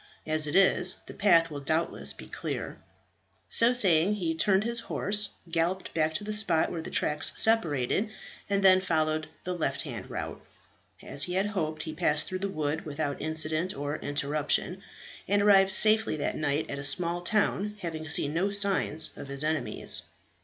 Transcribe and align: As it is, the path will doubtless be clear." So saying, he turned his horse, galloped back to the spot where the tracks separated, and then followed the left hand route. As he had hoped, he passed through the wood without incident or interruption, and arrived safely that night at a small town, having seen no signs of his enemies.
As 0.25 0.47
it 0.47 0.55
is, 0.55 0.95
the 1.05 1.13
path 1.13 1.51
will 1.51 1.59
doubtless 1.59 2.11
be 2.11 2.25
clear." 2.27 2.79
So 3.49 3.71
saying, 3.71 4.15
he 4.15 4.33
turned 4.33 4.63
his 4.63 4.79
horse, 4.89 5.29
galloped 5.51 5.93
back 5.93 6.15
to 6.15 6.23
the 6.23 6.33
spot 6.33 6.71
where 6.71 6.81
the 6.81 6.89
tracks 6.89 7.31
separated, 7.35 8.09
and 8.49 8.63
then 8.63 8.81
followed 8.81 9.27
the 9.43 9.53
left 9.53 9.83
hand 9.83 10.09
route. 10.09 10.41
As 11.03 11.25
he 11.25 11.33
had 11.35 11.45
hoped, 11.45 11.83
he 11.83 11.93
passed 11.93 12.25
through 12.25 12.39
the 12.39 12.49
wood 12.49 12.83
without 12.83 13.21
incident 13.21 13.75
or 13.75 13.97
interruption, 13.97 14.81
and 15.27 15.43
arrived 15.43 15.71
safely 15.71 16.15
that 16.15 16.35
night 16.35 16.67
at 16.67 16.79
a 16.79 16.83
small 16.83 17.21
town, 17.21 17.77
having 17.81 18.07
seen 18.07 18.33
no 18.33 18.49
signs 18.49 19.11
of 19.15 19.27
his 19.27 19.43
enemies. 19.43 20.01